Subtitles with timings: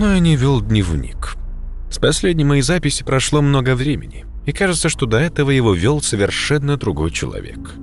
[0.00, 1.36] Я не вел дневник.
[1.90, 6.78] С последней моей записи прошло много времени, и кажется, что до этого его вел совершенно
[6.78, 7.74] другой человек.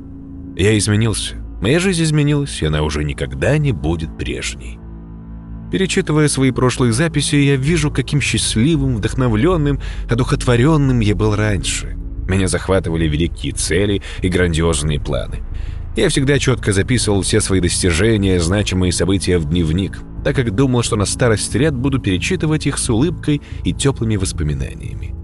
[0.55, 1.35] Я изменился.
[1.61, 4.79] Моя жизнь изменилась, и она уже никогда не будет прежней.
[5.71, 11.95] Перечитывая свои прошлые записи, я вижу, каким счастливым, вдохновленным, одухотворенным я был раньше.
[12.27, 15.43] Меня захватывали великие цели и грандиозные планы.
[15.95, 20.97] Я всегда четко записывал все свои достижения, значимые события в дневник, так как думал, что
[20.97, 25.15] на старость лет буду перечитывать их с улыбкой и теплыми воспоминаниями.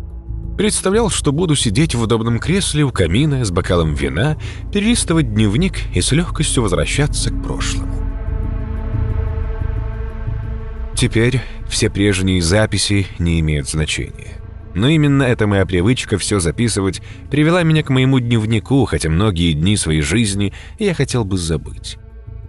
[0.56, 4.38] Представлял, что буду сидеть в удобном кресле у камина с бокалом вина,
[4.72, 7.94] перелистывать дневник и с легкостью возвращаться к прошлому.
[10.96, 14.42] Теперь все прежние записи не имеют значения.
[14.74, 19.76] Но именно эта моя привычка все записывать привела меня к моему дневнику, хотя многие дни
[19.76, 21.98] своей жизни я хотел бы забыть.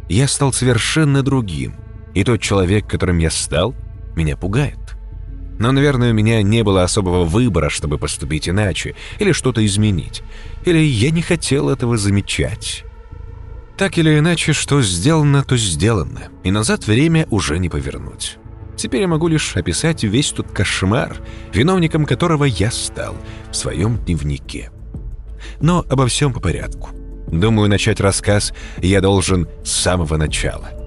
[0.08, 1.74] Я стал совершенно другим,
[2.15, 3.75] и тот человек, которым я стал,
[4.17, 4.79] меня пугает.
[5.59, 10.23] Но, наверное, у меня не было особого выбора, чтобы поступить иначе, или что-то изменить.
[10.65, 12.85] Или я не хотел этого замечать.
[13.77, 18.39] Так или иначе, что сделано, то сделано, и назад время уже не повернуть.
[18.77, 21.17] Теперь я могу лишь описать весь тот кошмар,
[21.53, 23.17] виновником которого я стал
[23.51, 24.70] в своем дневнике.
[25.61, 26.91] Но обо всем по порядку.
[27.29, 30.83] Думаю, начать рассказ я должен с самого начала.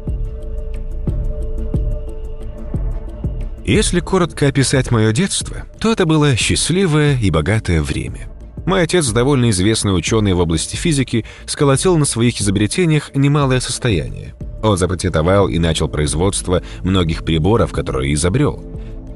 [3.67, 8.29] Если коротко описать мое детство, то это было счастливое и богатое время.
[8.65, 14.36] Мой отец, довольно известный ученый в области физики, сколотил на своих изобретениях немалое состояние.
[14.64, 18.64] Он запатентовал и начал производство многих приборов, которые изобрел.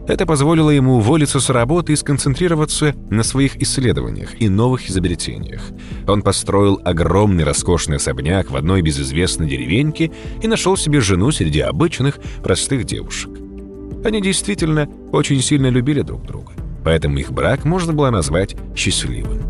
[0.09, 5.61] Это позволило ему уволиться с работы и сконцентрироваться на своих исследованиях и новых изобретениях.
[6.09, 10.11] Он построил огромный роскошный особняк в одной безызвестной деревеньке
[10.43, 13.40] и нашел себе жену среди обычных, простых девушек.
[14.03, 16.53] Они действительно очень сильно любили друг друга,
[16.83, 19.41] поэтому их брак можно было назвать счастливым.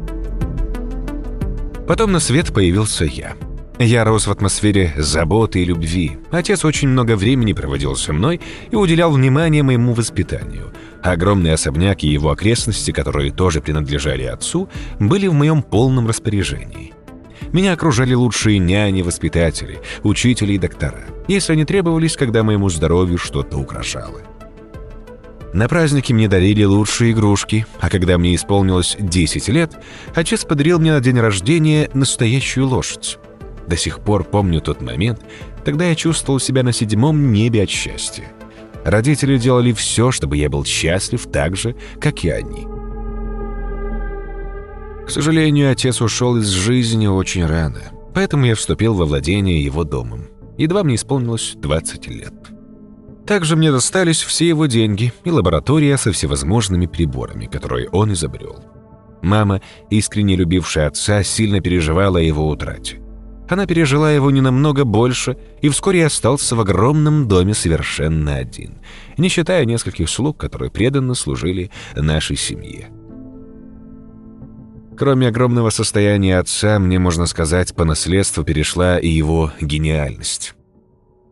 [1.87, 3.35] Потом на свет появился я—
[3.83, 6.19] я рос в атмосфере заботы и любви.
[6.29, 8.39] Отец очень много времени проводил со мной
[8.69, 10.71] и уделял внимание моему воспитанию.
[11.01, 14.69] Огромный особняк и его окрестности, которые тоже принадлежали отцу,
[14.99, 16.93] были в моем полном распоряжении.
[17.53, 23.57] Меня окружали лучшие няни, воспитатели, учители и доктора, если они требовались, когда моему здоровью что-то
[23.57, 24.21] угрожало.
[25.53, 29.73] На праздники мне дарили лучшие игрушки, а когда мне исполнилось 10 лет,
[30.15, 33.17] отец подарил мне на день рождения настоящую лошадь.
[33.67, 35.19] До сих пор помню тот момент,
[35.65, 38.25] тогда я чувствовал себя на седьмом небе от счастья.
[38.85, 42.65] Родители делали все, чтобы я был счастлив так же, как и они.
[45.05, 47.81] К сожалению, отец ушел из жизни очень рано,
[48.13, 50.27] поэтому я вступил во владение его домом.
[50.57, 52.33] Едва мне исполнилось 20 лет.
[53.31, 58.61] Также мне достались все его деньги и лаборатория со всевозможными приборами, которые он изобрел.
[59.21, 62.99] Мама, искренне любившая отца, сильно переживала о его утрате.
[63.47, 68.79] Она пережила его не намного больше и вскоре остался в огромном доме совершенно один,
[69.17, 72.89] не считая нескольких слуг, которые преданно служили нашей семье.
[74.97, 80.53] Кроме огромного состояния отца, мне, можно сказать, по наследству перешла и его гениальность.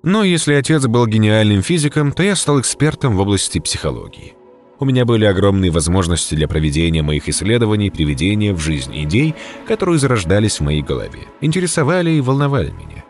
[0.04, 4.34] Но если отец был гениальным физиком, то я стал экспертом в области психологии.
[4.80, 9.36] У меня были огромные возможности для проведения моих исследований приведения в жизнь идей,
[9.68, 13.04] которые зарождались в моей голове, интересовали и волновали меня.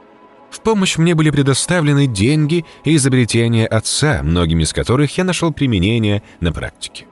[0.50, 6.24] В помощь мне были предоставлены деньги и изобретения отца, многими из которых я нашел применение
[6.40, 7.06] на практике.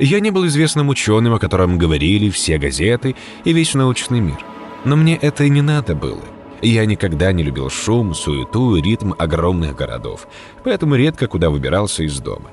[0.00, 3.14] Я не был известным ученым, о котором говорили все газеты
[3.44, 4.38] и весь научный мир.
[4.84, 6.22] Но мне это и не надо было.
[6.60, 10.26] Я никогда не любил шум, суету и ритм огромных городов,
[10.64, 12.50] поэтому редко куда выбирался из дома.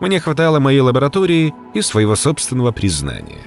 [0.00, 3.42] Мне хватало моей лаборатории и своего собственного признания.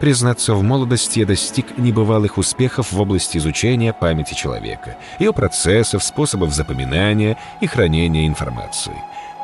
[0.00, 6.52] Признаться, в молодости я достиг небывалых успехов в области изучения памяти человека, ее процессов, способов
[6.52, 8.96] запоминания и хранения информации.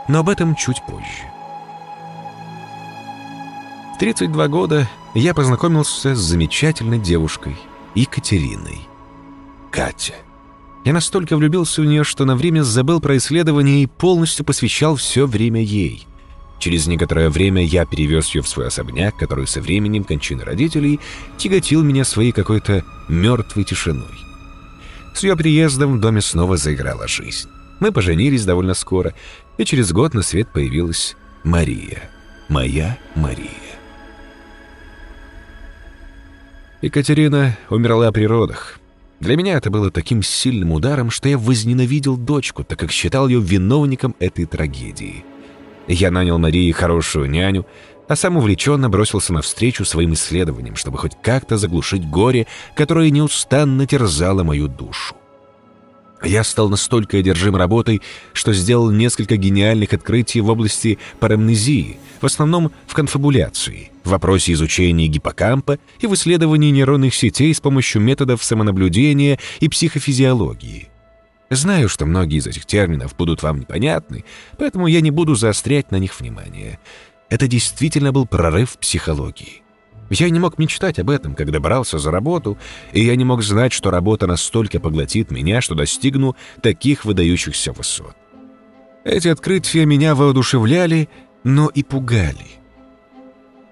[0.08, 1.31] Но об этом чуть позже.
[3.94, 7.56] В 32 года я познакомился с замечательной девушкой
[7.94, 8.88] Екатериной.
[9.70, 10.15] Катя.
[10.85, 15.26] Я настолько влюбился в нее, что на время забыл про исследование и полностью посвящал все
[15.26, 16.06] время ей.
[16.59, 20.99] Через некоторое время я перевез ее в свой особняк, который со временем кончины родителей
[21.37, 24.06] тяготил меня своей какой-то мертвой тишиной.
[25.15, 27.49] С ее приездом в доме снова заиграла жизнь.
[27.81, 29.15] Мы поженились довольно скоро,
[29.56, 32.11] и через год на свет появилась Мария.
[32.49, 33.50] Моя Мария.
[36.82, 38.79] Екатерина умерла при родах.
[39.20, 43.41] Для меня это было таким сильным ударом, что я возненавидел дочку, так как считал ее
[43.41, 45.25] виновником этой трагедии—
[45.88, 47.67] Я нанял Марии хорошую няню,
[48.09, 54.44] а сам увлеченно бросился навстречу своим исследованиям, чтобы хоть как-то заглушить горе, которое неустанно терзало
[54.44, 55.17] мою душу.
[56.23, 62.73] Я стал настолько одержим работой, что сделал несколько гениальных открытий в области парамнезии, в основном
[62.87, 69.38] в конфабуляции, в вопросе изучения гиппокампа и в исследовании нейронных сетей с помощью методов самонаблюдения
[69.61, 70.88] и психофизиологии.
[71.50, 74.25] Знаю, что многие из этих терминов будут вам непонятны,
[74.59, 76.79] поэтому я не буду заострять на них внимание.
[77.31, 79.62] Это действительно был прорыв психологии.
[80.10, 82.58] Я не мог мечтать об этом, когда брался за работу,
[82.93, 88.16] и я не мог знать, что работа настолько поглотит меня, что достигну таких выдающихся высот.
[89.05, 91.08] Эти открытия меня воодушевляли,
[91.44, 92.58] но и пугали.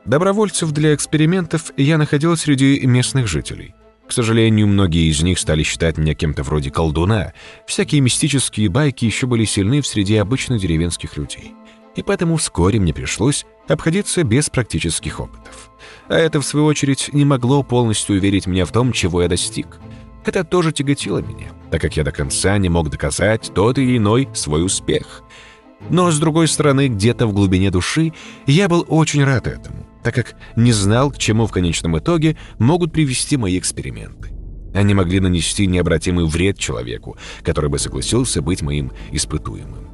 [0.04, 3.74] Добровольцев для экспериментов я находил среди местных жителей.
[4.06, 7.32] К сожалению, многие из них стали считать меня кем-то вроде колдуна.
[7.66, 11.54] Всякие мистические байки еще были сильны в среде обычных деревенских людей.
[11.96, 15.70] И поэтому вскоре мне пришлось обходиться без практических опытов.
[16.08, 19.78] А это, в свою очередь, не могло полностью уверить меня в том, чего я достиг.
[20.24, 24.28] Это тоже тяготило меня, так как я до конца не мог доказать тот или иной
[24.34, 25.22] свой успех.
[25.88, 28.12] Но, с другой стороны, где-то в глубине души
[28.46, 32.92] я был очень рад этому, так как не знал, к чему в конечном итоге могут
[32.92, 34.32] привести мои эксперименты.
[34.74, 39.85] Они могли нанести необратимый вред человеку, который бы согласился быть моим испытуемым.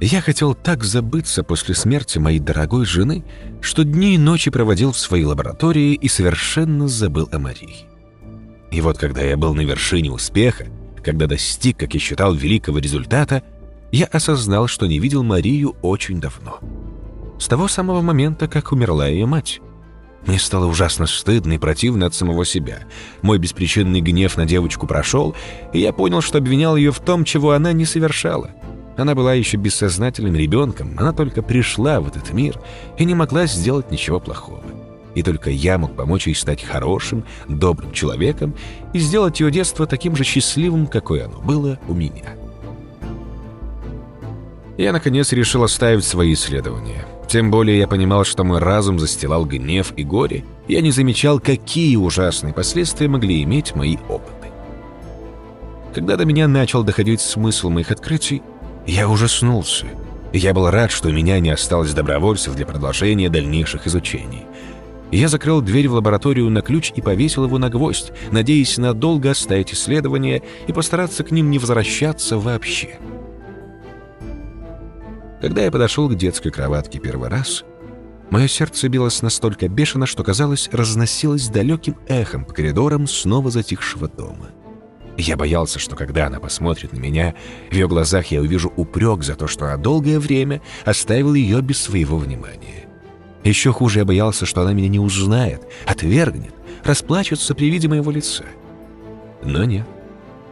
[0.00, 3.24] Я хотел так забыться после смерти моей дорогой жены,
[3.60, 7.86] что дни и ночи проводил в своей лаборатории и совершенно забыл о Марии.
[8.70, 10.66] И вот когда я был на вершине успеха,
[11.02, 13.42] когда достиг, как я считал, великого результата,
[13.90, 16.60] я осознал, что не видел Марию очень давно.
[17.40, 19.60] С того самого момента, как умерла ее мать.
[20.26, 22.80] Мне стало ужасно стыдно и противно от самого себя.
[23.22, 25.34] Мой беспричинный гнев на девочку прошел,
[25.72, 28.50] и я понял, что обвинял ее в том, чего она не совершала—
[28.98, 32.60] она была еще бессознательным ребенком, она только пришла в этот мир
[32.96, 34.62] и не могла сделать ничего плохого.
[35.14, 38.54] И только я мог помочь ей стать хорошим, добрым человеком
[38.92, 42.34] и сделать ее детство таким же счастливым, какое оно было у меня.
[44.76, 47.04] Я, наконец, решил оставить свои исследования.
[47.28, 51.96] Тем более я понимал, что мой разум застилал гнев и горе, я не замечал, какие
[51.96, 54.48] ужасные последствия могли иметь мои опыты.
[55.94, 58.40] Когда до меня начал доходить смысл моих открытий,
[58.88, 59.86] я ужаснулся.
[60.32, 64.46] Я был рад, что у меня не осталось добровольцев для продолжения дальнейших изучений.
[65.10, 69.74] Я закрыл дверь в лабораторию на ключ и повесил его на гвоздь, надеясь надолго оставить
[69.74, 72.98] исследования и постараться к ним не возвращаться вообще.
[75.42, 77.64] Когда я подошел к детской кроватке первый раз,
[78.30, 84.48] мое сердце билось настолько бешено, что, казалось, разносилось далеким эхом по коридорам снова затихшего дома.
[85.18, 87.34] Я боялся, что когда она посмотрит на меня,
[87.70, 91.82] в ее глазах я увижу упрек за то, что она долгое время оставил ее без
[91.82, 92.86] своего внимания.
[93.42, 98.44] Еще хуже я боялся, что она меня не узнает, отвергнет, расплачется при виде моего лица.
[99.42, 99.86] Но нет.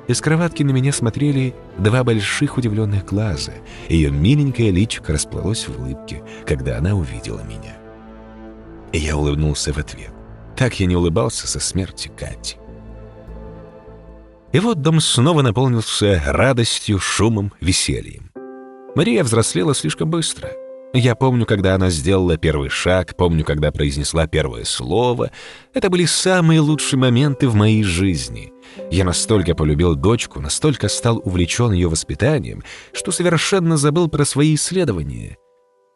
[0.09, 3.53] Из кроватки на меня смотрели два больших удивленных глаза,
[3.89, 7.77] ее миленькое личико расплылось в улыбке, когда она увидела меня.
[8.91, 10.13] И я улыбнулся в ответ.
[10.57, 12.57] Так я не улыбался со смерти Кати.
[14.57, 18.31] И вот дом снова наполнился радостью, шумом, весельем.
[18.95, 20.51] Мария взрослела слишком быстро.
[20.95, 25.31] Я помню, когда она сделала первый шаг, помню, когда произнесла первое слово.
[25.75, 28.51] Это были самые лучшие моменты в моей жизни.
[28.91, 35.37] Я настолько полюбил дочку, настолько стал увлечен ее воспитанием, что совершенно забыл про свои исследования.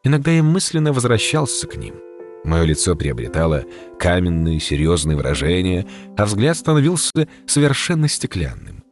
[0.04, 1.94] Иногда я мысленно возвращался к ним—
[2.44, 3.64] Мое лицо приобретало
[3.98, 8.82] каменные, серьезные выражения, а взгляд становился совершенно стеклянным.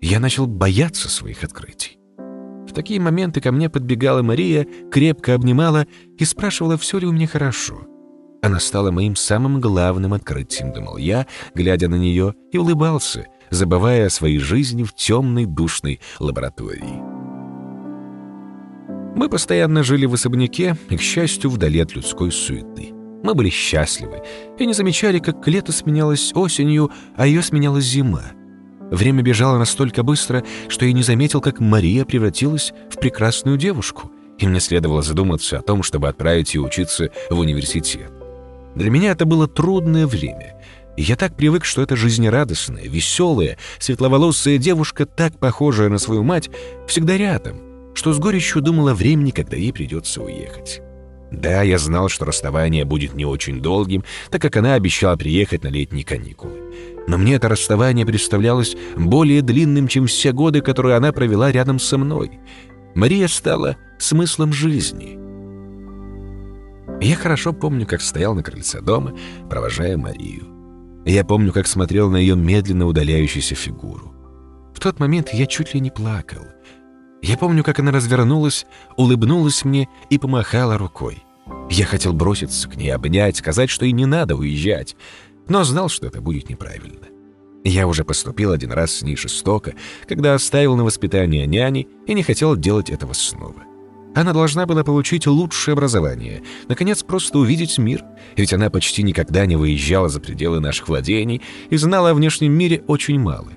[0.00, 1.98] Я начал бояться своих открытий.
[2.18, 5.86] В такие моменты ко мне подбегала Мария, крепко обнимала
[6.18, 7.86] и спрашивала, все ли у меня хорошо.
[8.42, 14.10] Она стала моим самым главным открытием, думал я, глядя на нее, и улыбался, забывая о
[14.10, 17.13] своей жизни в темной душной лаборатории.
[19.14, 22.92] Мы постоянно жили в особняке и, к счастью, вдали от людской суеты.
[23.22, 24.22] Мы были счастливы
[24.58, 28.32] и не замечали, как лето сменялось осенью, а ее сменяла зима.
[28.90, 34.46] Время бежало настолько быстро, что я не заметил, как Мария превратилась в прекрасную девушку, и
[34.46, 38.12] мне следовало задуматься о том, чтобы отправить ее учиться в университет.
[38.74, 40.60] Для меня это было трудное время.
[40.96, 46.50] Я так привык, что эта жизнерадостная, веселая, светловолосая девушка, так похожая на свою мать,
[46.86, 47.60] всегда рядом—
[47.94, 50.82] что с горечью думал о времени, когда ей придется уехать.
[51.30, 55.68] Да, я знал, что расставание будет не очень долгим, так как она обещала приехать на
[55.68, 56.60] летние каникулы.
[57.06, 61.98] Но мне это расставание представлялось более длинным, чем все годы, которые она провела рядом со
[61.98, 62.38] мной.
[62.94, 65.18] Мария стала смыслом жизни.
[67.00, 69.14] Я хорошо помню, как стоял на крыльце дома,
[69.50, 70.46] провожая Марию.
[71.04, 74.14] Я помню, как смотрел на ее медленно удаляющуюся фигуру.
[74.74, 76.44] В тот момент я чуть ли не плакал.
[77.26, 78.66] Я помню, как она развернулась,
[78.98, 81.24] улыбнулась мне и помахала рукой.
[81.70, 84.94] Я хотел броситься к ней, обнять, сказать, что и не надо уезжать,
[85.48, 87.06] но знал, что это будет неправильно.
[87.64, 89.72] Я уже поступил один раз с ней жестоко,
[90.06, 93.62] когда оставил на воспитание няни и не хотел делать этого снова.
[94.14, 98.04] Она должна была получить лучшее образование, наконец просто увидеть мир,
[98.36, 101.40] ведь она почти никогда не выезжала за пределы наших владений
[101.70, 103.48] и знала о внешнем мире очень мало.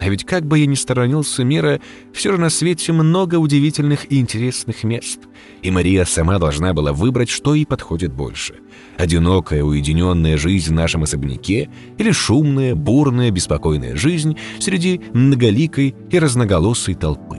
[0.00, 1.78] А ведь как бы я ни сторонился мира,
[2.14, 5.20] все же на свете много удивительных и интересных мест.
[5.62, 8.54] И Мария сама должна была выбрать, что ей подходит больше.
[8.96, 16.94] Одинокая, уединенная жизнь в нашем особняке или шумная, бурная, беспокойная жизнь среди многоликой и разноголосой
[16.94, 17.36] толпы.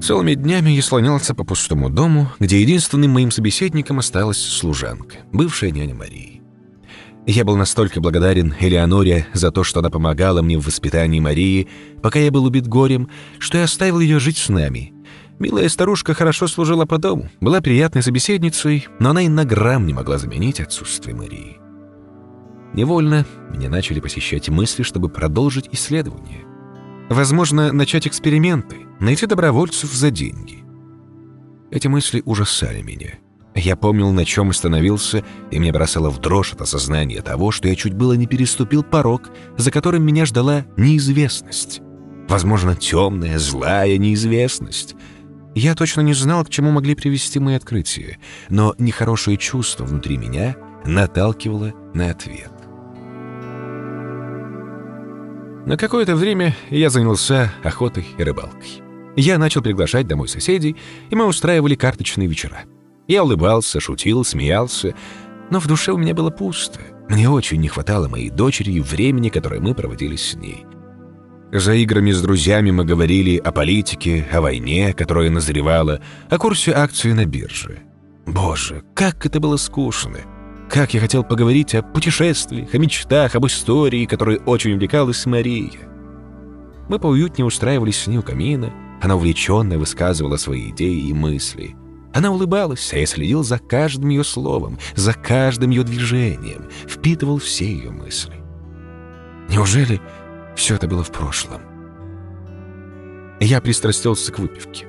[0.00, 5.96] Целыми днями я слонялся по пустому дому, где единственным моим собеседником осталась служанка, бывшая няня
[5.96, 6.35] Марии.
[7.26, 11.66] Я был настолько благодарен Элеоноре за то, что она помогала мне в воспитании Марии,
[12.00, 13.08] пока я был убит горем,
[13.40, 14.92] что я оставил ее жить с нами.
[15.40, 19.92] Милая старушка хорошо служила по дому, была приятной собеседницей, но она и на грамм не
[19.92, 21.58] могла заменить отсутствие Марии.
[22.74, 26.44] Невольно меня начали посещать мысли, чтобы продолжить исследование.
[27.10, 30.64] Возможно, начать эксперименты, найти добровольцев за деньги.
[31.72, 33.14] Эти мысли ужасали меня.
[33.56, 37.74] Я помнил, на чем остановился, и мне бросало в дрожь от осознания того, что я
[37.74, 41.80] чуть было не переступил порог, за которым меня ждала неизвестность.
[42.28, 44.94] Возможно, темная, злая неизвестность.
[45.54, 48.18] Я точно не знал, к чему могли привести мои открытия,
[48.50, 52.52] но нехорошее чувство внутри меня наталкивало на ответ.
[55.64, 58.82] На какое-то время я занялся охотой и рыбалкой.
[59.16, 60.76] Я начал приглашать домой соседей,
[61.08, 62.64] и мы устраивали карточные вечера.
[63.08, 64.94] Я улыбался, шутил, смеялся,
[65.50, 66.80] но в душе у меня было пусто.
[67.08, 70.66] Мне очень не хватало моей дочери и времени, которое мы проводили с ней.
[71.52, 77.14] За играми с друзьями мы говорили о политике, о войне, которая назревала, о курсе акций
[77.14, 77.78] на бирже.
[78.26, 80.18] Боже, как это было скучно!
[80.68, 85.88] Как я хотел поговорить о путешествиях, о мечтах, об истории, которой очень увлекалась Мария.
[86.88, 91.76] Мы поуютнее устраивались с ней у камина, она увлеченно высказывала свои идеи и мысли—
[92.16, 97.66] она улыбалась, а я следил за каждым ее словом, за каждым ее движением, впитывал все
[97.66, 98.32] ее мысли.
[99.50, 100.00] Неужели
[100.56, 101.60] все это было в прошлом?
[103.38, 104.86] Я пристрастился к выпивке.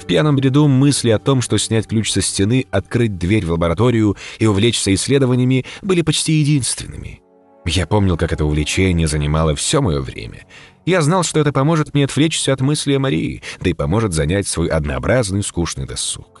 [0.00, 4.16] В пьяном бреду мысли о том, что снять ключ со стены, открыть дверь в лабораторию
[4.38, 7.20] и увлечься исследованиями, были почти единственными.
[7.66, 10.46] Я помнил, как это увлечение занимало все мое время.
[10.86, 14.48] Я знал, что это поможет мне отвлечься от мысли о Марии, да и поможет занять
[14.48, 16.35] свой однообразный скучный досуг.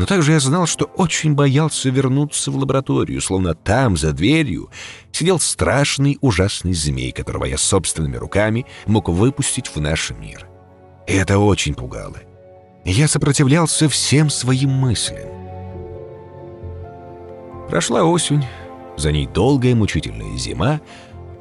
[0.00, 4.70] Но также я знал, что очень боялся вернуться в лабораторию, словно там, за дверью,
[5.12, 10.48] сидел страшный ужасный змей, которого я собственными руками мог выпустить в наш мир.
[11.06, 12.16] И это очень пугало.
[12.82, 15.28] Я сопротивлялся всем своим мыслям.
[17.68, 18.46] Прошла осень,
[18.96, 20.80] за ней долгая мучительная зима,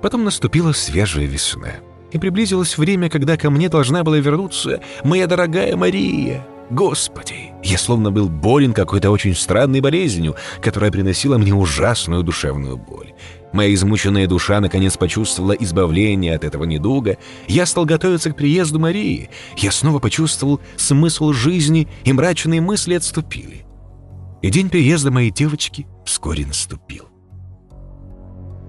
[0.02, 1.76] потом наступила свежая весна.
[2.12, 8.12] И приблизилось время, когда ко мне должна была вернуться моя дорогая Мария— Господи, я словно
[8.12, 13.14] был болен какой-то очень странной болезнью, которая приносила мне ужасную душевную боль.
[13.54, 17.18] Моя измученная душа наконец почувствовала избавление от этого недуга.
[17.48, 19.32] Я стал готовиться к приезду Марии.
[19.58, 23.66] Я снова почувствовал смысл жизни, и мрачные мысли отступили.
[24.44, 27.06] И день приезда моей девочки вскоре наступил.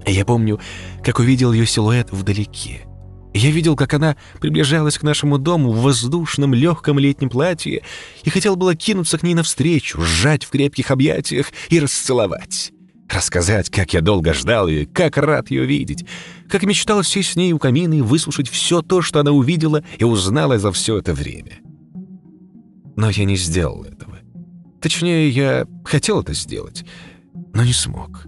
[0.06, 0.58] Я помню,
[1.04, 2.89] как увидел ее силуэт вдалеке.
[3.32, 7.82] Я видел, как она приближалась к нашему дому в воздушном легком летнем платье
[8.24, 12.72] и хотел было кинуться к ней навстречу, сжать в крепких объятиях и расцеловать.
[13.08, 16.04] Рассказать, как я долго ждал ее, как рад ее видеть,
[16.48, 20.04] как мечтал сесть с ней у камина и выслушать все то, что она увидела и
[20.04, 21.58] узнала за все это время.
[22.96, 24.18] Но я не сделал этого.
[24.80, 26.84] Точнее, я хотел это сделать,
[27.52, 28.26] но не смог.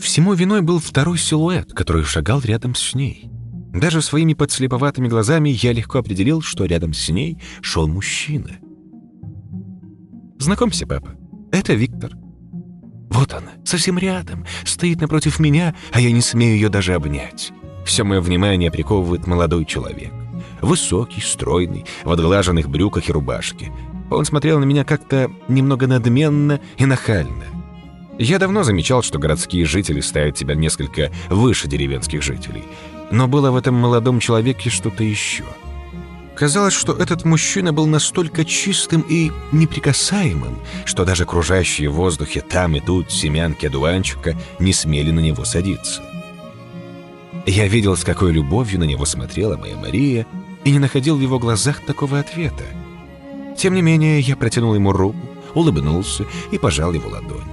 [0.00, 3.30] Всему виной был второй силуэт, который шагал рядом с ней—
[3.72, 8.58] даже своими подслеповатыми глазами я легко определил, что рядом с ней шел мужчина.
[10.38, 11.16] «Знакомься, папа,
[11.52, 12.12] это Виктор».
[13.10, 17.52] Вот она, совсем рядом, стоит напротив меня, а я не смею ее даже обнять.
[17.84, 20.12] Все мое внимание приковывает молодой человек.
[20.60, 23.72] Высокий, стройный, в отглаженных брюках и рубашке.
[24.10, 27.44] Он смотрел на меня как-то немного надменно и нахально.
[28.18, 32.64] Я давно замечал, что городские жители ставят себя несколько выше деревенских жителей—
[33.10, 35.44] Но было в этом молодом человеке что-то еще.
[36.34, 42.76] Казалось, что этот мужчина был настолько чистым и неприкасаемым, что даже окружающие в воздухе там
[42.76, 46.00] и тут семянки одуванчика не смели на него садиться.
[47.44, 50.26] Я видел, с какой любовью на него смотрела моя Мария,
[50.64, 52.64] и не находил в его глазах такого ответа.
[53.56, 55.18] Тем не менее, я протянул ему руку,
[55.54, 57.47] улыбнулся и пожал его ладонь.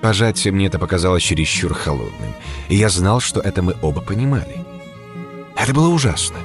[0.00, 2.34] Пожатие мне это показалось чересчур холодным,
[2.68, 4.64] и я знал, что это мы оба понимали.
[5.56, 6.36] Это было ужасно.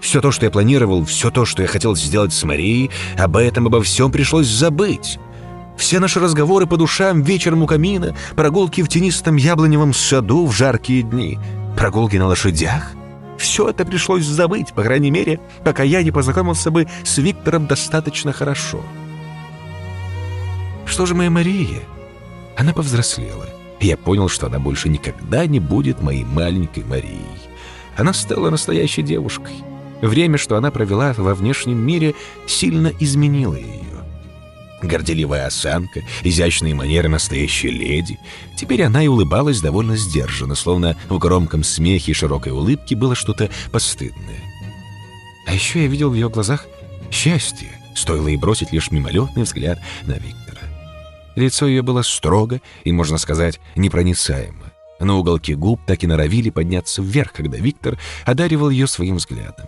[0.00, 3.66] Все то, что я планировал, все то, что я хотел сделать с Марией, об этом,
[3.66, 5.18] обо всем пришлось забыть.
[5.76, 11.02] Все наши разговоры по душам вечером у камина, прогулки в тенистом яблоневом саду в жаркие
[11.02, 11.38] дни,
[11.76, 12.92] прогулки на лошадях—
[13.36, 18.32] все это пришлось забыть, по крайней мере, пока я не познакомился бы с Виктором достаточно
[18.32, 18.82] хорошо.
[20.86, 21.82] Что же моя Мария?
[22.56, 23.46] Она повзрослела.
[23.80, 27.20] Я понял, что она больше никогда не будет моей маленькой Марией.
[27.96, 29.54] Она стала настоящей девушкой.
[30.00, 32.14] Время, что она провела во внешнем мире,
[32.46, 33.84] сильно изменило ее.
[34.82, 38.18] Горделивая осанка, изящные манеры настоящей леди.
[38.56, 43.50] Теперь она и улыбалась довольно сдержанно, словно в громком смехе и широкой улыбке было что-то
[43.72, 44.40] постыдное.
[45.46, 46.66] А еще я видел в ее глазах
[47.10, 50.45] счастье, стоило ей бросить лишь мимолетный взгляд на Виктора.
[51.36, 54.72] Лицо ее было строго и, можно сказать, непроницаемо.
[54.98, 59.66] Но уголки губ так и норовили подняться вверх, когда Виктор одаривал ее своим взглядом.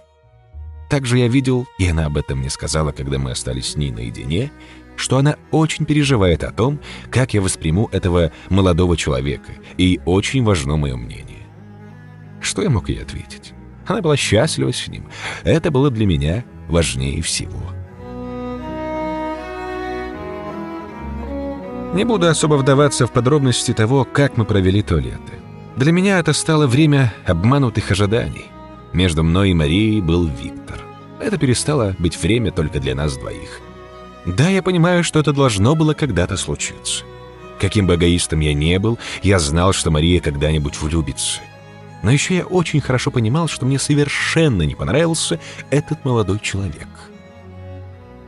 [0.88, 4.50] Также я видел, и она об этом мне сказала, когда мы остались с ней наедине,
[4.96, 10.76] что она очень переживает о том, как я восприму этого молодого человека, и очень важно
[10.76, 11.46] мое мнение.
[12.40, 13.52] Что я мог ей ответить?
[13.87, 15.09] Она была счастлива с ним.
[15.44, 17.78] Это было для меня важнее всего.
[21.94, 25.33] Не буду особо вдаваться в подробности того, как мы провели то лето.
[25.77, 28.46] Для меня это стало время обманутых ожиданий.
[28.92, 30.81] Между мной и Марией был Виктор.
[31.20, 33.61] Это перестало быть время только для нас двоих.
[34.27, 37.05] Да, я понимаю, что это должно было когда-то случиться.
[37.59, 41.40] Каким бы эгоистом я не был, я знал, что Мария когда-нибудь влюбится.
[42.03, 46.88] Но еще я очень хорошо понимал, что мне совершенно не понравился этот молодой человек.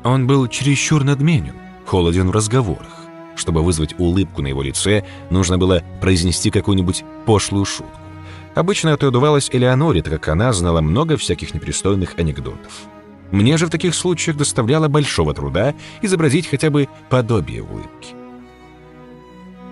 [0.02, 1.54] Он был чересчур надменен,
[1.86, 2.99] холоден в разговорах.
[3.40, 7.98] Чтобы вызвать улыбку на его лице, нужно было произнести какую-нибудь пошлую шутку.
[8.54, 12.70] Обычно это удавалось Элеоноре, так как она знала много всяких непристойных анекдотов.
[13.30, 18.14] Мне же в таких случаях доставляло большого труда изобразить хотя бы подобие улыбки.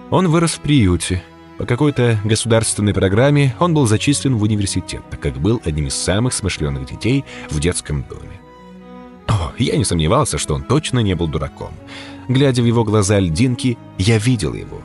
[0.08, 1.22] Он вырос в приюте.
[1.58, 6.32] По какой-то государственной программе он был зачислен в университет, так как был одним из самых
[6.32, 8.40] смышленых детей в детском доме.
[9.26, 11.74] О, я не сомневался, что он точно не был дураком.
[12.28, 14.82] Глядя в его глаза льдинки, я видел его.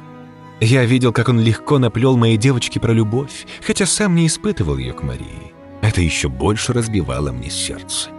[0.61, 4.93] Я видел, как он легко наплел моей девочке про любовь, хотя сам не испытывал ее
[4.93, 5.53] к Марии.
[5.81, 8.09] Это еще больше разбивало мне сердце.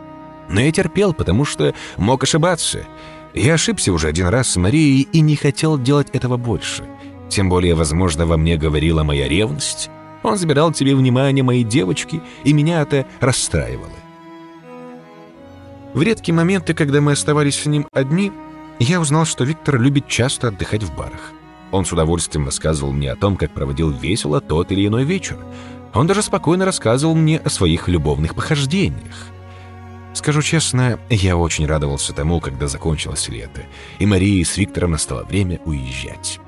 [0.51, 2.87] Но я терпел, потому что мог ошибаться.
[3.33, 6.85] Я ошибся уже один раз с Марией и не хотел делать этого больше.
[7.31, 9.89] Тем более, возможно, во мне говорила моя ревность.
[10.23, 13.89] Он забирал тебе внимание моей девочки, и меня это расстраивало.
[15.95, 18.31] В редкие моменты, когда мы оставались с ним одни,
[18.79, 21.33] я узнал, что Виктор любит часто отдыхать в барах.
[21.71, 25.39] Он с удовольствием рассказывал мне о том, как проводил весело тот или иной вечер.
[25.93, 29.29] Он даже спокойно рассказывал мне о своих любовных похождениях.
[30.13, 33.63] Скажу честно, я очень радовался тому, когда закончилось лето,
[33.99, 36.39] и Марии с Виктором настало время уезжать.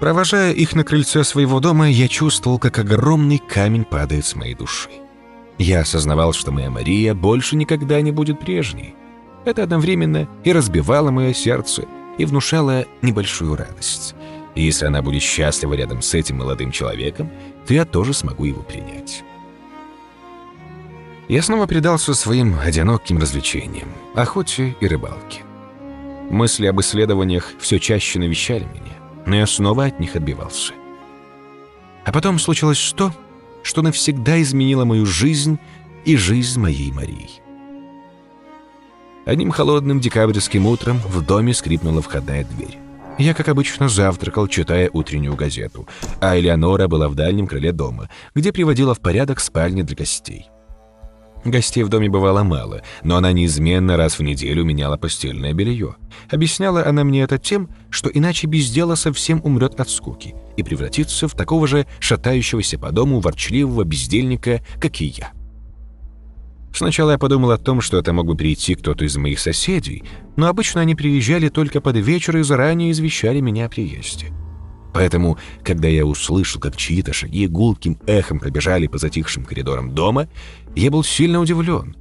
[0.00, 4.88] Провожая их на крыльце своего дома, я чувствовал, как огромный камень падает с моей души.
[5.58, 8.94] Я осознавал, что моя Мария больше никогда не будет прежней.
[9.44, 11.84] Это одновременно и разбивало мое сердце,
[12.18, 14.14] и внушало небольшую радость.
[14.54, 17.30] И если она будет счастлива рядом с этим молодым человеком,
[17.66, 19.24] то я тоже смогу его принять.
[21.28, 25.42] Я снова предался своим одиноким развлечениям, охоте и рыбалке.
[26.28, 30.74] Мысли об исследованиях все чаще навещали меня, но я снова от них отбивался.
[32.04, 33.12] А потом случилось то,
[33.62, 35.58] что навсегда изменило мою жизнь
[36.04, 37.39] и жизнь моей Марии.
[39.26, 42.78] Одним холодным декабрьским утром в доме скрипнула входная дверь.
[43.18, 45.86] Я, как обычно, завтракал, читая утреннюю газету,
[46.20, 50.46] а Элеонора была в дальнем крыле дома, где приводила в порядок спальни для гостей.
[51.44, 55.96] Гостей в доме бывало мало, но она неизменно раз в неделю меняла постельное белье.
[56.30, 61.28] Объясняла она мне это тем, что иначе без дела совсем умрет от скуки и превратится
[61.28, 65.32] в такого же шатающегося по дому ворчливого бездельника, как и я.
[66.72, 70.04] Сначала я подумал о том, что это мог бы прийти кто-то из моих соседей,
[70.36, 74.28] но обычно они приезжали только под вечер и заранее извещали меня о приезде.
[74.92, 80.28] Поэтому, когда я услышал, как чьи-то шаги гулким эхом пробежали по затихшим коридорам дома,
[80.74, 81.96] я был сильно удивлен.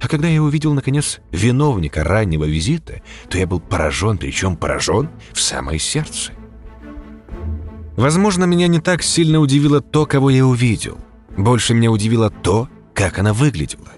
[0.00, 5.40] А когда я увидел, наконец, виновника раннего визита, то я был поражен, причем поражен в
[5.40, 6.32] самое сердце.
[7.96, 10.98] Возможно, меня не так сильно удивило то, кого я увидел.
[11.36, 13.92] Больше меня удивило то, как она выглядела.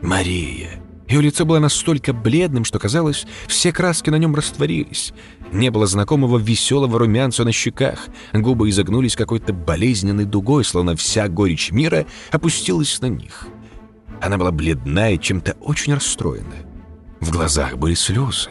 [0.00, 0.80] Мария.
[1.08, 5.12] Ее лицо было настолько бледным, что казалось, все краски на нем растворились.
[5.52, 8.08] Не было знакомого веселого румянца на щеках.
[8.32, 13.46] Губы изогнулись какой-то болезненной дугой, словно вся горечь мира опустилась на них.
[14.22, 16.56] Она была бледна и чем-то очень расстроена.
[17.20, 18.48] В глазах были слезы.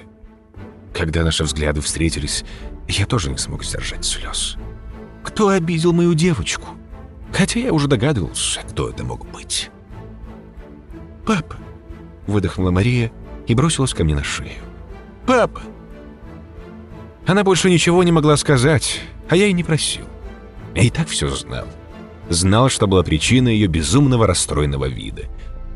[0.94, 2.46] Когда наши взгляды встретились,
[2.88, 4.56] я тоже не смог сдержать слез.
[5.24, 6.78] Кто обидел мою девочку?
[7.38, 9.70] Хотя я уже догадывался, кто это мог быть.
[11.24, 11.58] «Папа!»—
[12.28, 13.12] выдохнула Мария
[13.46, 14.64] и бросилась ко мне на шею.
[15.28, 15.62] «Папа!»
[17.28, 20.06] Она больше ничего не могла сказать, а я и не просил.
[20.74, 21.68] Я и так все знал.
[22.28, 25.26] Знал, что была причина ее безумного расстроенного вида.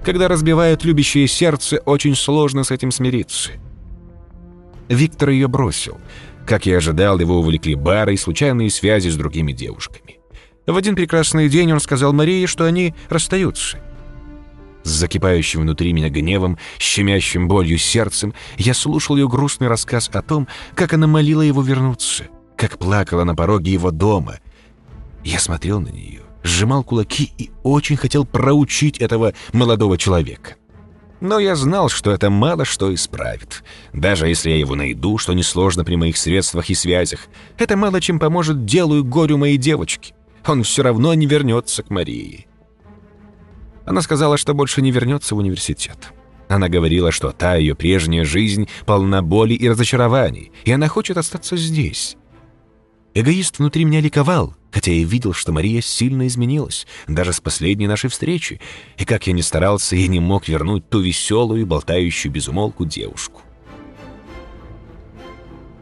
[0.04, 3.52] Когда разбивают любящее сердце, очень сложно с этим смириться.
[4.90, 6.00] Виктор ее бросил.
[6.48, 10.21] Как я ожидал, его увлекли бары и случайные связи с другими девушками.
[10.72, 13.78] В один прекрасный день он сказал Марии, что они расстаются.
[14.84, 20.48] С закипающим внутри меня гневом, щемящим болью сердцем, я слушал ее грустный рассказ о том,
[20.74, 24.40] как она молила его вернуться, как плакала на пороге его дома.
[25.26, 30.56] Я смотрел на нее, сжимал кулаки и очень хотел проучить этого молодого человека.
[31.20, 33.66] Но я знал, что это мало что исправит.
[33.92, 38.20] Даже если я его найду, что несложно при моих средствах и связях, это мало чем
[38.20, 40.14] поможет делу и горю моей девочки.
[40.46, 42.48] Он все равно не вернется к Марии.
[43.86, 46.14] Она сказала, что больше не вернется в университет.
[46.48, 51.56] Она говорила, что та ее прежняя жизнь полна боли и разочарований, и она хочет остаться
[51.56, 52.18] здесь.
[53.14, 58.10] Эгоист внутри меня ликовал, хотя я видел, что Мария сильно изменилась, даже с последней нашей
[58.10, 58.60] встречи,
[58.98, 63.42] и как я ни старался, я не мог вернуть ту веселую, болтающую безумолку девушку.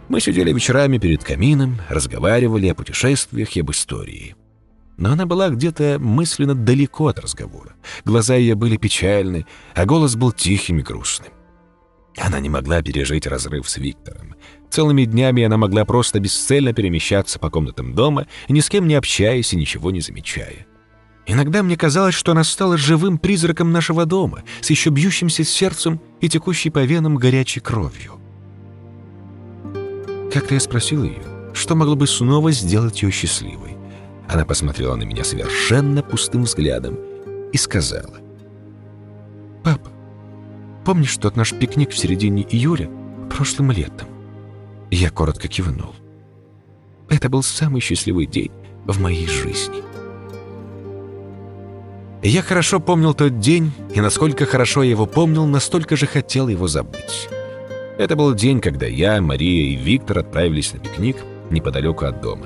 [0.08, 4.36] Мы сидели вечерами перед камином, разговаривали о путешествиях и об истории.
[5.00, 7.74] Но она была где-то мысленно далеко от разговора.
[8.04, 11.32] Глаза ее были печальны, а голос был тихим и грустным.
[12.18, 14.36] Она не могла пережить разрыв с Виктором.
[14.70, 19.54] Целыми днями она могла просто бесцельно перемещаться по комнатам дома, ни с кем не общаясь
[19.54, 20.68] и ничего не замечая.
[21.26, 26.28] Иногда мне казалось, что она стала живым призраком нашего дома, с еще бьющимся сердцем и
[26.28, 28.20] текущей по венам горячей кровью.
[30.34, 33.79] Как-то я спросил ее, что могло бы снова сделать ее счастливой.
[34.30, 37.00] Она посмотрела на меня совершенно пустым взглядом
[37.52, 38.18] и сказала.
[39.64, 39.90] «Папа,
[40.86, 42.90] помнишь тот наш пикник в середине июля
[43.32, 44.08] прошлым летом?»
[44.92, 45.96] Я коротко кивнул.
[47.10, 48.52] Это был самый счастливый день
[48.86, 49.84] в моей жизни.
[52.22, 56.68] Я хорошо помнил тот день, и насколько хорошо я его помнил, настолько же хотел его
[56.68, 57.30] забыть.
[57.98, 61.18] Это был день, когда я, Мария и Виктор отправились на пикник
[61.50, 62.46] неподалеку от дома.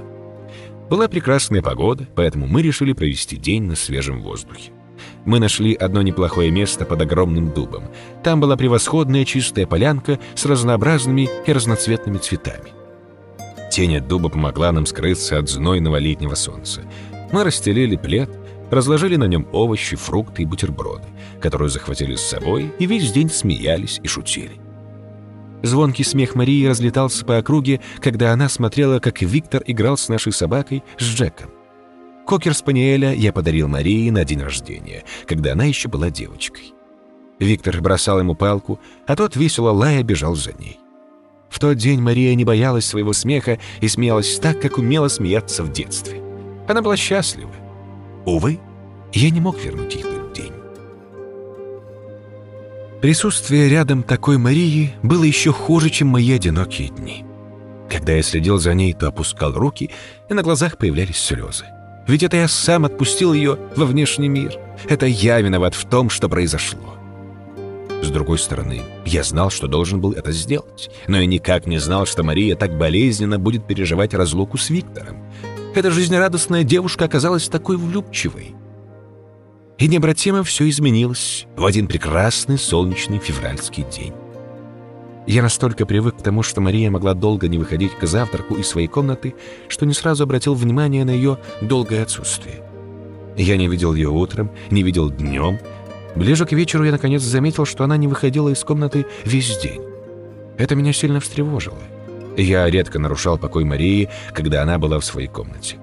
[0.90, 4.72] Была прекрасная погода, поэтому мы решили провести день на свежем воздухе.
[5.26, 7.86] Мы нашли одно неплохое место под огромным дубом.
[8.24, 12.72] Там была превосходная чистая полянка с разнообразными и разноцветными цветами.
[13.72, 16.84] Тень от дуба помогла нам скрыться от знойного летнего солнца.
[17.32, 18.30] Мы расстелили плед,
[18.70, 21.08] разложили на нем овощи, фрукты и бутерброды,
[21.42, 24.60] которые захватили с собой, и весь день смеялись и шутили.
[25.64, 30.84] Звонкий смех Марии разлетался по округе, когда она смотрела, как Виктор играл с нашей собакой,
[31.00, 31.50] с Джеком.
[32.28, 36.74] Кокер-спаниеля я подарил Марии на день рождения, когда она еще была девочкой.
[37.40, 40.80] Виктор бросал ему палку, а тот весело лая бежал за ней.
[41.50, 45.72] В тот день Мария не боялась своего смеха и смеялась так, как умела смеяться в
[45.72, 46.22] детстве.
[46.68, 47.52] Она была счастлива.
[48.26, 48.60] Увы,
[49.14, 50.53] я не мог вернуть ей тот день.
[53.04, 57.26] Присутствие рядом такой Марии было еще хуже, чем мои одинокие дни.
[57.90, 59.92] Когда я следил за ней, то опускал руки,
[60.30, 61.66] и на глазах появлялись слезы.
[62.08, 64.58] Ведь это я сам отпустил ее во внешний мир.
[64.88, 66.96] Это я виноват в том, что произошло.
[68.02, 72.06] С другой стороны, я знал, что должен был это сделать, но я никак не знал,
[72.06, 75.18] что Мария так болезненно будет переживать разлуку с Виктором.
[75.76, 78.56] Эта жизнерадостная девушка оказалась такой влюбчивой.
[79.84, 84.14] И необратимо все изменилось в один прекрасный солнечный февральский день.
[85.28, 88.88] Я настолько привык к тому, что Мария могла долго не выходить к завтраку из своей
[88.88, 89.36] комнаты,
[89.68, 92.64] что не сразу обратил внимание на ее долгое отсутствие.
[93.36, 95.60] Я не видел ее утром, не видел днем.
[96.16, 99.82] Ближе к вечеру я наконец заметил, что она не выходила из комнаты весь день.
[100.58, 101.84] Это меня сильно встревожило.
[102.38, 105.76] Я редко нарушал покой Марии, когда она была в своей комнате.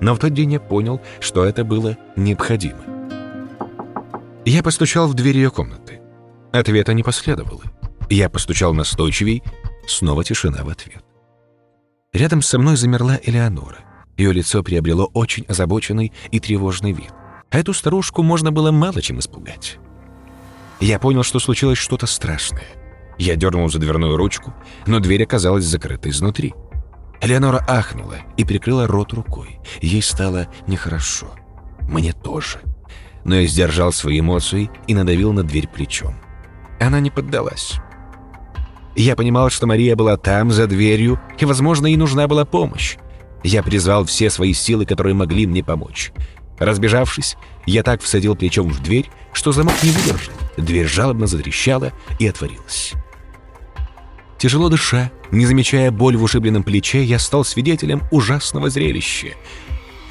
[0.00, 2.95] Но в тот день я понял, что это было необходимо.
[4.46, 6.00] Я постучал в дверь ее комнаты.
[6.52, 7.62] Ответа не последовало.
[8.08, 9.42] Я постучал настойчивей,
[9.88, 11.04] снова тишина в ответ.
[12.12, 13.78] Рядом со мной замерла Элеонора.
[14.16, 17.10] Ее лицо приобрело очень озабоченный и тревожный вид.
[17.50, 19.78] А эту старушку можно было мало чем испугать.
[20.78, 22.68] Я понял, что случилось что-то страшное.
[23.18, 24.54] Я дернул за дверную ручку,
[24.86, 26.54] но дверь оказалась закрыта изнутри.
[27.20, 29.58] Элеонора ахнула и прикрыла рот рукой.
[29.80, 31.34] Ей стало нехорошо.
[31.88, 32.60] Мне тоже.
[33.26, 36.14] Но я сдержал свои эмоции и надавил на дверь плечом.
[36.78, 37.74] Она не поддалась.
[38.94, 42.96] Я понимал, что Мария была там, за дверью, и, возможно, ей нужна была помощь.
[43.42, 46.12] Я призвал все свои силы, которые могли мне помочь.
[46.58, 47.36] Разбежавшись,
[47.66, 50.32] я так всадил плечом в дверь, что замок не выдержал.
[50.56, 52.94] Дверь жалобно затрещала и отворилась.
[54.38, 59.34] Тяжело дыша, не замечая боль в ушибленном плече, я стал свидетелем ужасного зрелища.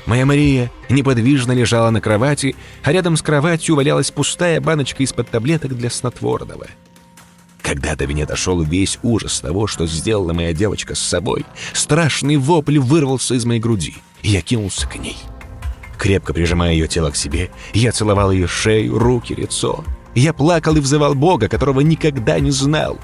[0.05, 5.75] Моя Мария неподвижно лежала на кровати, а рядом с кроватью валялась пустая баночка из-под таблеток
[5.75, 6.67] для снотворного.
[7.61, 12.77] Когда до меня дошел весь ужас того, что сделала моя девочка с собой, страшный вопль
[12.77, 15.17] вырвался из моей груди, и я кинулся к ней.
[15.97, 19.83] Крепко прижимая ее тело к себе, я целовал ее шею, руки, лицо.
[20.13, 22.99] Я плакал и взывал Бога, которого никогда не знал.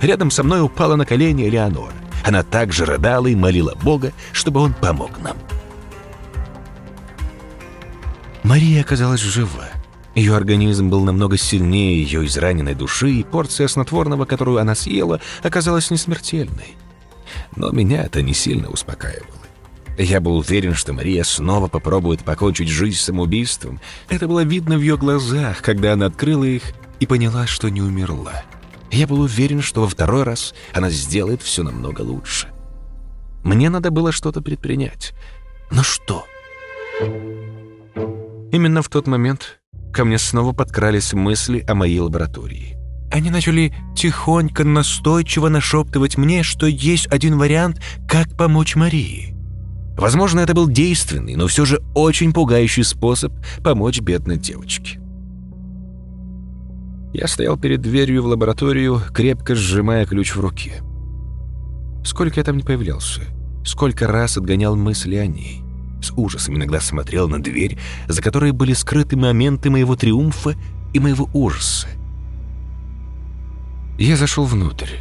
[0.00, 1.92] Рядом со мной упала на колени Элеонора.
[2.24, 5.36] Она также рыдала и молила Бога, чтобы он помог нам.
[8.42, 9.68] Мария оказалась жива.
[10.14, 15.90] Ее организм был намного сильнее ее израненной души, и порция снотворного, которую она съела, оказалась
[15.90, 16.76] несмертельной.
[17.54, 19.26] Но меня это не сильно успокаивало.
[19.98, 23.80] Я был уверен, что Мария снова попробует покончить жизнь самоубийством.
[24.08, 26.62] Это было видно в ее глазах, когда она открыла их
[27.00, 28.42] и поняла, что не умерла.
[28.90, 32.48] Я был уверен, что во второй раз она сделает все намного лучше.
[33.44, 35.12] Мне надо было что-то предпринять.
[35.70, 36.24] Но что?
[38.52, 39.60] Именно в тот момент
[39.92, 42.76] ко мне снова подкрались мысли о моей лаборатории.
[43.12, 49.36] Они начали тихонько, настойчиво нашептывать мне, что есть один вариант, как помочь Марии.
[49.96, 53.32] Возможно, это был действенный, но все же очень пугающий способ
[53.62, 55.00] помочь бедной девочке.
[57.12, 60.80] Я стоял перед дверью в лабораторию, крепко сжимая ключ в руке.
[62.04, 63.22] Сколько я там не появлялся,
[63.64, 65.62] сколько раз отгонял мысли о ней.
[66.00, 70.54] С ужасом иногда смотрел на дверь, за которой были скрыты моменты моего триумфа
[70.92, 71.88] и моего ужаса.
[73.98, 74.96] Я зашел внутрь.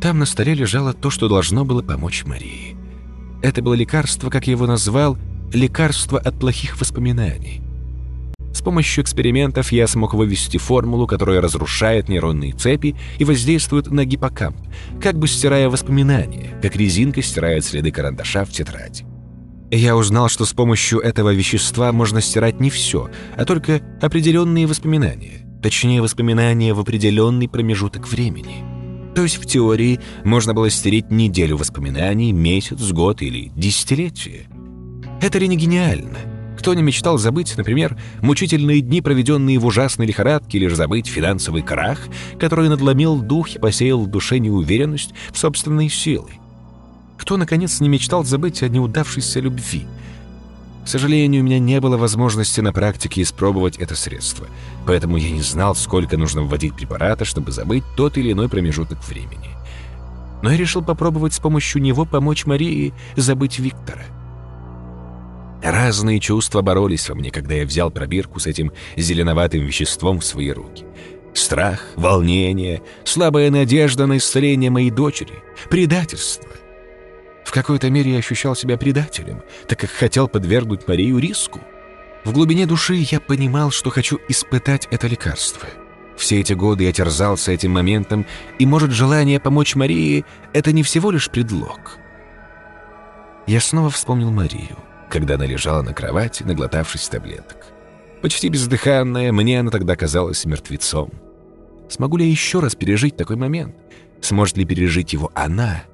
[0.00, 2.76] Там на столе лежало то, что должно было помочь Марии.
[3.42, 5.16] Это было лекарство, как я его назвал,
[5.52, 7.62] лекарство от плохих воспоминаний.
[8.52, 14.56] С помощью экспериментов я смог вывести формулу, которая разрушает нейронные цепи и воздействует на гиппокамп,
[15.02, 19.04] как бы стирая воспоминания, как резинка стирает следы карандаша в тетради.
[19.76, 25.44] Я узнал, что с помощью этого вещества можно стирать не все, а только определенные воспоминания,
[25.64, 28.64] точнее воспоминания в определенный промежуток времени.
[29.16, 34.46] То есть в теории можно было стереть неделю воспоминаний, месяц, год или десятилетие.
[35.20, 36.18] Это ли не гениально?
[36.56, 41.98] Кто не мечтал забыть, например, мучительные дни, проведенные в ужасной лихорадке, или забыть финансовый крах,
[42.38, 46.30] который надломил дух и посеял в душе неуверенность в собственные силы?
[47.18, 49.86] Кто, наконец, не мечтал забыть о неудавшейся любви?
[50.84, 54.46] К сожалению, у меня не было возможности на практике испробовать это средство,
[54.86, 59.50] поэтому я не знал, сколько нужно вводить препарата, чтобы забыть тот или иной промежуток времени.
[60.42, 64.02] Но я решил попробовать с помощью него помочь Марии забыть Виктора.
[65.62, 70.50] Разные чувства боролись во мне, когда я взял пробирку с этим зеленоватым веществом в свои
[70.50, 70.84] руки.
[71.32, 76.50] Страх, волнение, слабая надежда на исцеление моей дочери, предательство.
[77.44, 81.60] В какой-то мере я ощущал себя предателем, так как хотел подвергнуть Марию риску.
[82.24, 85.68] В глубине души я понимал, что хочу испытать это лекарство.
[86.16, 88.24] Все эти годы я терзался этим моментом,
[88.58, 91.98] и, может, желание помочь Марии— это не всего лишь предлог.
[93.46, 94.78] Я снова вспомнил Марию
[95.14, 97.66] когда она лежала на кровати, наглотавшись таблеток.
[98.20, 101.12] Почти бездыханная, мне она тогда казалась мертвецом.
[101.88, 103.76] Смогу ли я еще раз пережить такой момент?
[104.20, 105.84] Сможет ли пережить его она?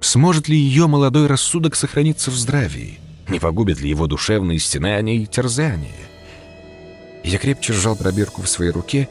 [0.00, 2.98] Сможет ли ее молодой рассудок сохраниться в здравии?
[3.28, 5.90] Не погубит ли его душевные стенания и терзания?
[7.24, 9.08] Я крепче сжал пробирку в своей руке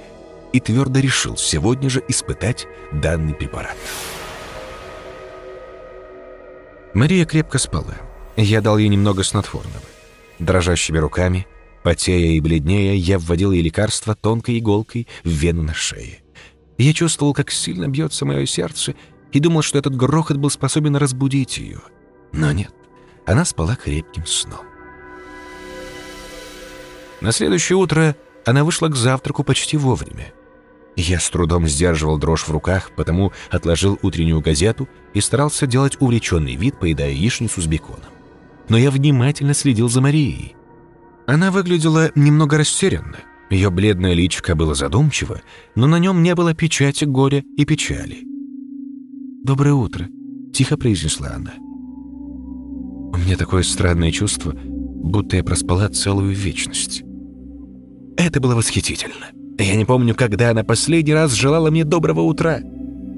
[0.54, 3.76] и твердо решил сегодня же испытать данный препарат.
[6.94, 7.96] Мария крепко спала.
[8.38, 9.84] Я дал ей немного снотворного.
[10.40, 11.46] Дрожащими руками,
[11.84, 16.20] потея и бледнее, я вводил ей лекарство тонкой иголкой в вену на шее.
[16.78, 18.96] Я чувствовал, как сильно бьется мое сердце,
[19.36, 21.82] и думал, что этот грохот был способен разбудить ее.
[22.32, 22.74] Но нет,
[23.26, 24.62] она спала крепким сном.
[27.20, 30.32] На следующее утро она вышла к завтраку почти вовремя.
[30.96, 36.56] Я с трудом сдерживал дрожь в руках, потому отложил утреннюю газету и старался делать увлеченный
[36.56, 38.12] вид, поедая яичницу с беконом.
[38.70, 40.56] Но я внимательно следил за Марией.
[41.28, 43.18] Она выглядела немного растерянно.
[43.50, 45.42] Ее бледное личико было задумчиво,
[45.76, 48.35] но на нем не было печати горя и печали.
[49.46, 50.08] «Доброе утро»,—
[50.54, 51.54] тихо произнесла она.
[53.14, 57.04] У меня такое странное чувство, будто я проспала целую вечность.
[58.18, 59.28] Это было восхитительно.
[59.60, 62.62] Я не помню, когда она последний раз желала мне доброго утра.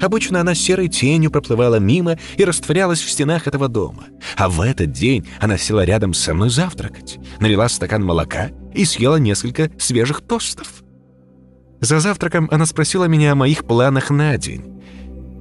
[0.01, 4.07] Обычно она серой тенью проплывала мимо и растворялась в стенах этого дома.
[4.35, 9.15] А в этот день она села рядом со мной завтракать, налила стакан молока и съела
[9.15, 10.83] несколько свежих тостов.
[11.79, 14.76] За завтраком она спросила меня о моих планах на день.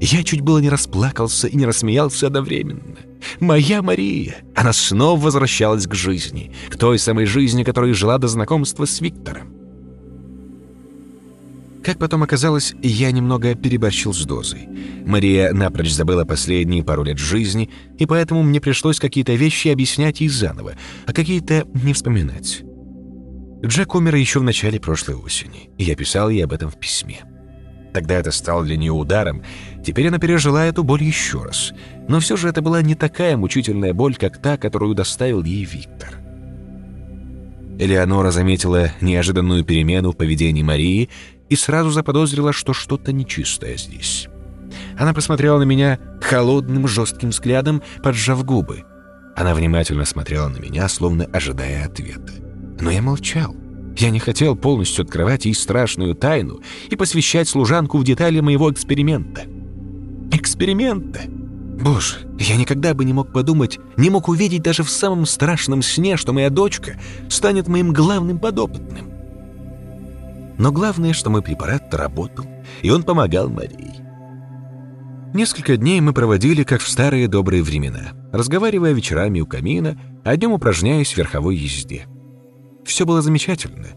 [0.00, 2.96] Я чуть было не расплакался и не рассмеялся одновременно.
[3.40, 4.37] Моя Мария!
[4.54, 9.54] Она снова возвращалась к жизни, к той самой жизни, которой жила до знакомства с Виктором.
[11.82, 14.68] Как потом оказалось, я немного переборщил с дозой.
[15.06, 20.28] Мария напрочь забыла последние пару лет жизни, и поэтому мне пришлось какие-то вещи объяснять ей
[20.28, 20.74] заново,
[21.06, 22.64] а какие-то не вспоминать.
[23.64, 27.24] Джек умер еще в начале прошлой осени, и я писал ей об этом в письме.
[27.96, 29.42] Тогда это стало для нее ударом,
[29.82, 31.72] теперь она пережила эту боль еще раз.
[32.09, 36.11] Но все же это была не такая мучительная боль, как та, которую доставил ей Виктор.
[37.78, 41.09] Элеонора заметила неожиданную перемену в поведении Марии
[41.48, 44.28] и сразу заподозрила, что что-то нечистое здесь.
[44.98, 48.85] Она посмотрела на меня холодным жестким взглядом, поджав губы.
[49.35, 52.35] Она внимательно смотрела на меня, словно ожидая ответа.
[52.78, 53.56] Но я молчал.
[53.98, 59.42] Я не хотел полностью открывать ей страшную тайну и посвящать служанку в детали моего эксперимента.
[60.32, 61.22] Эксперимента!
[61.26, 66.16] Боже, я никогда бы не мог подумать, не мог увидеть даже в самом страшном сне,
[66.16, 69.11] что моя дочка станет моим главным подопытным.
[70.59, 72.46] Но главное, что мой препарат работал,
[72.82, 73.94] и он помогал Марии.
[75.35, 80.52] Несколько дней мы проводили, как в старые добрые времена, разговаривая вечерами у камина, а днем
[80.52, 82.06] упражняясь в верховой езде.
[82.87, 83.88] Все было замечательно,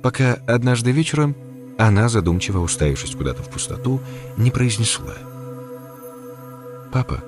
[0.00, 1.34] пока однажды вечером
[1.76, 4.00] она, задумчиво уставившись куда-то в пустоту,
[4.36, 5.14] не произнесла.
[6.92, 7.22] «Папа,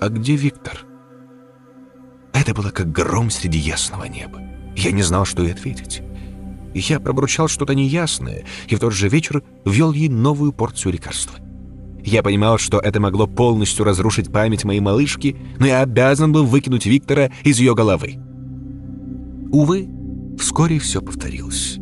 [0.00, 0.84] а где Виктор?»
[2.34, 4.42] Это было как гром среди ясного неба.
[4.76, 6.02] Я не знал, что и ответить.
[6.74, 11.38] Я пробурчал что-то неясное, и в тот же вечер ввел ей новую порцию лекарства.
[12.04, 16.84] Я понимал, что это могло полностью разрушить память моей малышки, но я обязан был выкинуть
[16.84, 18.23] Виктора из ее головы.
[19.54, 19.88] Увы,
[20.36, 21.78] вскоре все повторилось.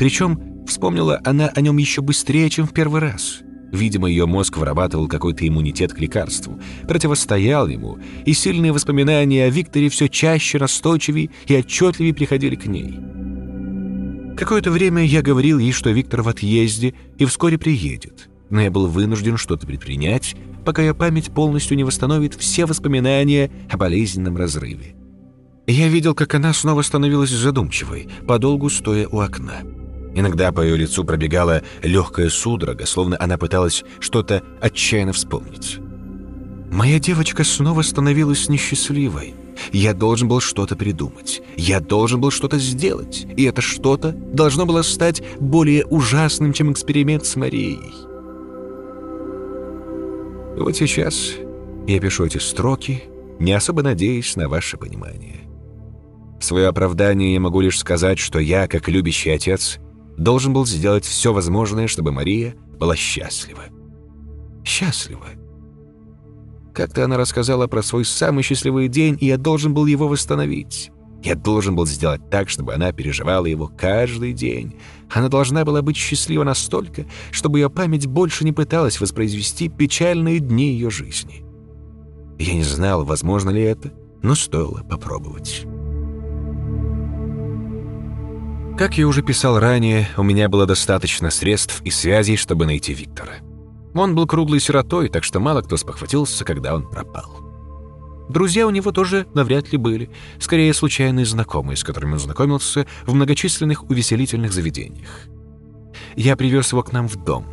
[0.00, 3.38] Причем вспомнила она о нем еще быстрее, чем в первый раз.
[3.70, 9.90] Видимо, ее мозг вырабатывал какой-то иммунитет к лекарству, противостоял ему, и сильные воспоминания о Викторе
[9.90, 12.98] все чаще, настойчивее и отчетливее приходили к ней.
[14.36, 18.88] Какое-то время я говорил ей, что Виктор в отъезде и вскоре приедет, но я был
[18.88, 24.96] вынужден что-то предпринять, пока ее память полностью не восстановит все воспоминания о болезненном разрыве.
[25.66, 29.62] Я видел, как она снова становилась задумчивой, подолгу стоя у окна.
[30.14, 35.78] Иногда по ее лицу пробегала легкая судорога, словно она пыталась что-то отчаянно вспомнить.
[36.70, 39.34] Моя девочка снова становилась несчастливой.
[39.72, 41.40] Я должен был что-то придумать.
[41.56, 43.26] Я должен был что-то сделать.
[43.36, 47.92] И это что-то должно было стать более ужасным, чем эксперимент с Марией.
[50.56, 51.32] Вот сейчас
[51.86, 53.04] я пишу эти строки,
[53.38, 55.43] не особо надеясь на ваше понимание.
[56.44, 59.78] Свое оправдание я могу лишь сказать, что я, как любящий отец,
[60.18, 63.62] должен был сделать все возможное, чтобы Мария была счастлива.
[64.62, 65.24] Счастлива.
[66.74, 70.90] Как-то она рассказала про свой самый счастливый день, и я должен был его восстановить.
[71.22, 74.74] Я должен был сделать так, чтобы она переживала его каждый день.
[75.10, 80.74] Она должна была быть счастлива настолько, чтобы ее память больше не пыталась воспроизвести печальные дни
[80.74, 81.42] ее жизни.
[82.38, 85.66] Я не знал, возможно ли это, но стоило попробовать.
[88.76, 93.34] Как я уже писал ранее, у меня было достаточно средств и связей, чтобы найти Виктора.
[93.94, 97.44] Он был круглой сиротой, так что мало кто спохватился, когда он пропал.
[98.28, 100.10] Друзья у него тоже навряд ли были,
[100.40, 105.28] скорее случайные знакомые, с которыми он знакомился в многочисленных увеселительных заведениях.
[106.16, 107.46] Я привез его к нам в дом.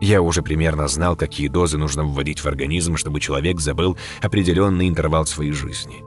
[0.00, 5.26] Я уже примерно знал, какие дозы нужно вводить в организм, чтобы человек забыл определенный интервал
[5.26, 6.02] своей жизни.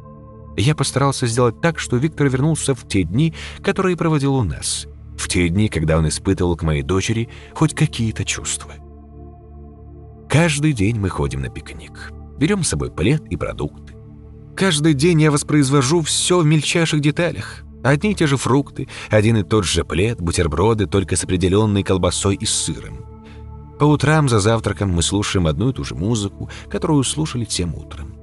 [0.60, 3.34] Я постарался сделать так, что Виктор вернулся в те дни,
[3.64, 4.88] которые проводил у нас,
[5.18, 8.74] в те дни, когда он испытывал к моей дочери хоть какие-то чувства.
[10.28, 12.12] Каждый день мы ходим на пикник.
[12.38, 13.96] Берем с собой плед и продукты.
[14.54, 17.64] Каждый день я воспроизвожу все в мельчайших деталях.
[17.82, 22.36] Одни и те же фрукты, один и тот же плед, бутерброды, только с определенной колбасой
[22.36, 23.06] и сыром.
[23.80, 28.16] По утрам за завтраком мы слушаем одну и ту же музыку, которую слушали тем утром.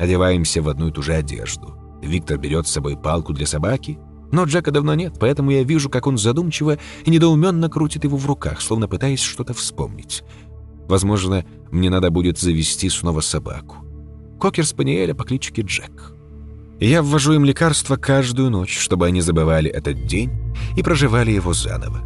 [0.00, 1.83] Одеваемся в одну и ту же одежду.
[2.04, 3.98] Виктор берет с собой палку для собаки,
[4.30, 8.26] но Джека давно нет, поэтому я вижу, как он задумчиво и недоуменно крутит его в
[8.26, 10.22] руках, словно пытаясь что-то вспомнить.
[10.88, 13.76] Возможно, мне надо будет завести снова собаку.
[14.40, 16.12] Кокер-спаниеля по кличке Джек.
[16.80, 20.30] Я ввожу им лекарства каждую ночь, чтобы они забывали этот день
[20.76, 22.02] и проживали его заново.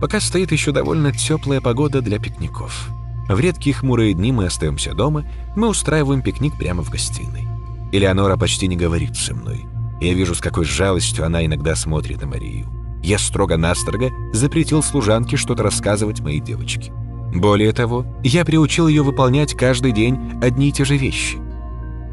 [0.00, 2.88] Пока стоит еще довольно теплая погода для пикников.
[3.28, 7.46] В редкие хмурые дни мы остаемся дома, мы устраиваем пикник прямо в гостиной.
[7.92, 9.66] Элеонора почти не говорит со мной.
[10.00, 12.66] Я вижу, с какой жалостью она иногда смотрит на Марию.
[13.02, 16.92] Я строго-настрого запретил служанке что-то рассказывать моей девочке.
[17.34, 21.38] Более того, я приучил ее выполнять каждый день одни и те же вещи.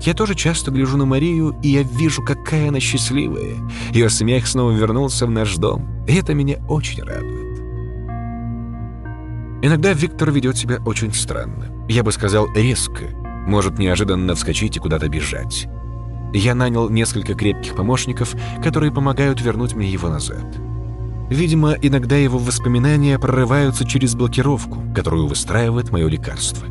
[0.02, 3.56] Я тоже часто гляжу на Марию, и я вижу, какая она счастливая.
[3.92, 7.46] Ее смех снова вернулся в наш дом, и это меня очень радует.
[9.64, 11.72] Иногда Виктор ведет себя очень странно.
[11.88, 13.25] Я бы сказал, резко.
[13.46, 15.68] Может неожиданно вскочить и куда-то бежать.
[16.34, 20.46] Я нанял несколько крепких помощников, которые помогают вернуть мне его назад.
[21.30, 26.68] Видимо, иногда его воспоминания прорываются через блокировку, которую выстраивает мое лекарство.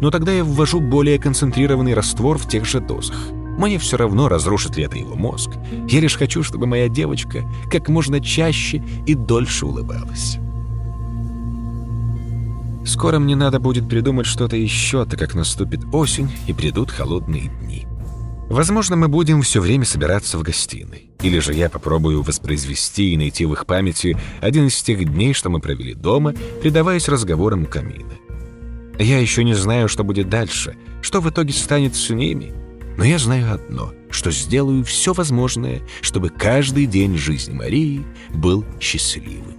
[0.00, 3.16] Но тогда я ввожу более концентрированный раствор в тех же дозах.
[3.56, 5.50] Мне все равно, разрушит ли это его мозг.
[5.88, 10.38] Я лишь хочу, чтобы моя девочка как можно чаще и дольше улыбалась.
[12.84, 17.86] Скоро мне надо будет придумать что-то еще, так как наступит осень и придут холодные дни.
[18.50, 21.10] Возможно, мы будем все время собираться в гостиной.
[21.22, 25.48] Или же я попробую воспроизвести и найти в их памяти один из тех дней, что
[25.48, 28.12] мы провели дома, предаваясь разговорам у камина.
[28.98, 32.52] Я еще не знаю, что будет дальше, что в итоге станет с ними.
[32.96, 39.53] Но я знаю одно, что сделаю все возможное, чтобы каждый день жизни Марии был счастливым.